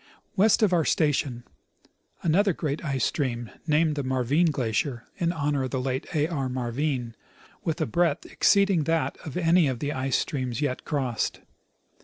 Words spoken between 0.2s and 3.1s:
West of our station, another great ice